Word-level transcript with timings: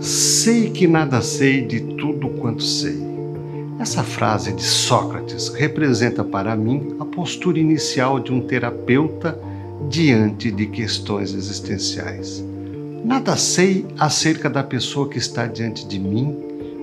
Sei 0.00 0.70
que 0.70 0.86
nada 0.86 1.22
sei 1.22 1.62
de 1.62 1.80
tudo 1.80 2.28
quanto 2.28 2.62
sei. 2.62 3.02
Essa 3.78 4.02
frase 4.02 4.52
de 4.52 4.62
Sócrates 4.62 5.48
representa 5.48 6.22
para 6.22 6.54
mim 6.54 6.94
a 7.00 7.04
postura 7.04 7.58
inicial 7.58 8.20
de 8.20 8.30
um 8.30 8.42
terapeuta 8.42 9.40
diante 9.88 10.50
de 10.50 10.66
questões 10.66 11.32
existenciais. 11.32 12.44
Nada 13.04 13.36
sei 13.36 13.86
acerca 13.98 14.50
da 14.50 14.62
pessoa 14.62 15.08
que 15.08 15.18
está 15.18 15.46
diante 15.46 15.86
de 15.86 15.98
mim, 15.98 16.36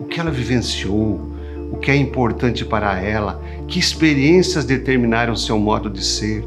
o 0.00 0.04
que 0.04 0.20
ela 0.20 0.30
vivenciou, 0.30 1.20
o 1.72 1.78
que 1.78 1.90
é 1.90 1.96
importante 1.96 2.64
para 2.64 3.00
ela, 3.00 3.42
que 3.66 3.78
experiências 3.78 4.66
determinaram 4.66 5.34
seu 5.34 5.58
modo 5.58 5.88
de 5.88 6.04
ser, 6.04 6.44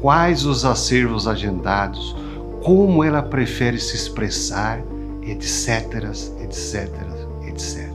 quais 0.00 0.44
os 0.44 0.64
acervos 0.64 1.26
agendados, 1.26 2.14
como 2.62 3.02
ela 3.02 3.22
prefere 3.22 3.78
se 3.78 3.96
expressar, 3.96 4.82
etc, 5.22 6.04
etc, 6.42 6.90
etc. 7.46 7.90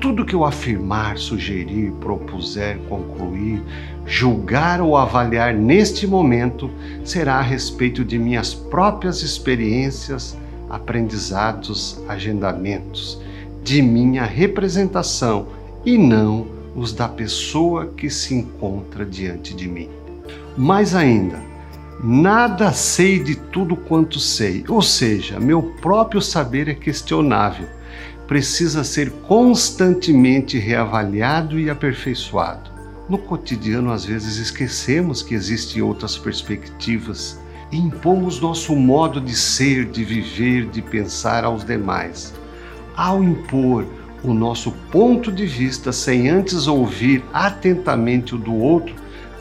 Tudo 0.00 0.24
que 0.24 0.34
eu 0.34 0.44
afirmar, 0.44 1.16
sugerir, 1.16 1.92
propuser, 2.00 2.76
concluir, 2.88 3.62
julgar 4.04 4.80
ou 4.80 4.96
avaliar 4.96 5.54
neste 5.54 6.06
momento 6.06 6.68
será 7.04 7.36
a 7.36 7.42
respeito 7.42 8.04
de 8.04 8.18
minhas 8.18 8.52
próprias 8.52 9.22
experiências, 9.22 10.36
aprendizados, 10.68 12.02
agendamentos, 12.08 13.20
de 13.62 13.80
minha 13.80 14.24
representação 14.24 15.46
e 15.84 15.96
não 15.96 16.46
os 16.74 16.92
da 16.92 17.08
pessoa 17.08 17.86
que 17.86 18.10
se 18.10 18.34
encontra 18.34 19.04
diante 19.04 19.54
de 19.54 19.68
mim. 19.68 19.88
Mais 20.56 20.94
ainda, 20.94 21.51
nada 22.02 22.72
sei 22.72 23.22
de 23.22 23.36
tudo 23.36 23.76
quanto 23.76 24.18
sei, 24.18 24.64
ou 24.68 24.82
seja, 24.82 25.38
meu 25.38 25.62
próprio 25.62 26.20
saber 26.20 26.68
é 26.68 26.74
questionável, 26.74 27.68
precisa 28.26 28.82
ser 28.82 29.10
constantemente 29.28 30.58
reavaliado 30.58 31.60
e 31.60 31.70
aperfeiçoado. 31.70 32.72
No 33.08 33.18
cotidiano, 33.18 33.92
às 33.92 34.04
vezes, 34.04 34.38
esquecemos 34.38 35.22
que 35.22 35.34
existem 35.34 35.82
outras 35.82 36.16
perspectivas 36.16 37.38
e 37.70 37.76
impomos 37.76 38.40
nosso 38.40 38.74
modo 38.74 39.20
de 39.20 39.36
ser, 39.36 39.84
de 39.84 40.04
viver, 40.04 40.66
de 40.66 40.82
pensar 40.82 41.44
aos 41.44 41.64
demais. 41.64 42.34
Ao 42.96 43.22
impor 43.22 43.86
o 44.24 44.32
nosso 44.32 44.72
ponto 44.90 45.30
de 45.30 45.46
vista 45.46 45.92
sem 45.92 46.28
antes 46.28 46.66
ouvir 46.66 47.24
atentamente 47.32 48.34
o 48.34 48.38
do 48.38 48.54
outro, 48.54 48.94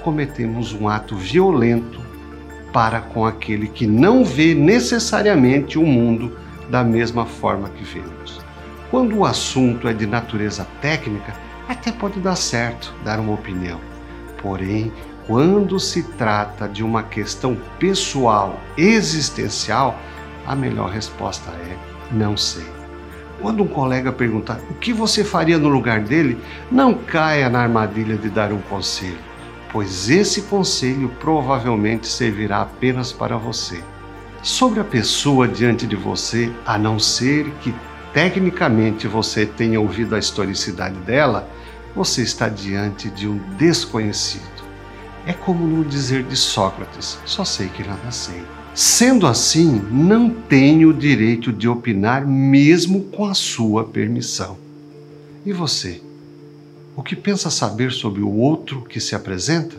cometemos 0.03 0.73
um 0.73 0.88
ato 0.88 1.16
violento 1.16 2.11
para 2.72 3.02
com 3.02 3.26
aquele 3.26 3.68
que 3.68 3.86
não 3.86 4.24
vê 4.24 4.54
necessariamente 4.54 5.78
o 5.78 5.86
mundo 5.86 6.38
da 6.70 6.84
mesma 6.84 7.26
forma 7.26 7.70
que 7.70 7.84
vemos. 7.84 8.40
Quando 8.90 9.18
o 9.18 9.26
assunto 9.26 9.88
é 9.88 9.94
de 9.94 10.06
natureza 10.06 10.68
técnica, 10.82 11.34
até 11.68 11.92
pode 11.92 12.20
dar 12.20 12.36
certo 12.36 12.94
dar 13.04 13.20
uma 13.20 13.34
opinião. 13.34 13.80
Porém, 14.42 14.92
quando 15.28 15.80
se 15.80 16.04
trata 16.04 16.68
de 16.68 16.84
uma 16.84 17.04
questão 17.04 17.58
pessoal, 17.80 18.60
existencial, 18.78 19.98
a 20.46 20.56
melhor 20.56 20.90
resposta 20.90 21.52
é 21.52 21.92
não 22.12 22.36
sei. 22.36 22.66
Quando 23.42 23.64
um 23.64 23.68
colega 23.68 24.12
perguntar 24.12 24.60
o 24.70 24.74
que 24.76 24.94
você 24.94 25.24
faria 25.24 25.58
no 25.58 25.70
lugar 25.70 26.02
dele, 26.02 26.38
não 26.72 26.94
caia 26.94 27.50
na 27.50 27.62
armadilha 27.62 28.16
de 28.16 28.30
dar 28.30 28.52
um 28.52 28.62
conselho, 28.62 29.18
pois 29.72 30.10
esse 30.10 30.44
conselho 30.44 31.10
provavelmente 31.20 32.08
servirá 32.08 32.62
apenas 32.62 33.12
para 33.12 33.38
você. 33.38 33.82
Sobre 34.44 34.80
a 34.80 34.84
pessoa 34.84 35.48
diante 35.48 35.86
de 35.86 35.96
você, 35.96 36.52
a 36.66 36.78
não 36.78 37.00
ser 37.00 37.50
que 37.62 37.74
tecnicamente 38.14 39.08
você 39.08 39.46
tenha 39.46 39.80
ouvido 39.80 40.16
a 40.16 40.20
historicidade 40.20 40.98
dela, 41.00 41.48
você 41.96 42.22
está 42.22 42.50
diante 42.50 43.10
de 43.10 43.28
um 43.28 43.38
desconhecido. 43.58 44.62
É 45.26 45.34
como 45.34 45.66
no 45.68 45.86
dizer 45.86 46.24
de 46.24 46.36
Sócrates: 46.36 47.20
só 47.26 47.46
sei 47.46 47.68
que 47.70 47.84
nada 47.84 48.12
sei. 48.12 48.42
Sendo 48.74 49.28
assim, 49.28 49.81
não 49.92 50.30
tenho 50.30 50.90
o 50.90 50.94
direito 50.94 51.52
de 51.52 51.68
opinar 51.68 52.26
mesmo 52.26 53.04
com 53.06 53.26
a 53.26 53.34
sua 53.34 53.84
permissão. 53.84 54.58
E 55.46 55.52
você? 55.52 56.02
O 56.96 57.02
que 57.02 57.16
pensa 57.16 57.50
saber 57.50 57.91
sobre 57.91 58.22
o 58.22 58.31
outro 58.31 58.81
que 58.81 59.00
se 59.00 59.16
apresenta? 59.16 59.78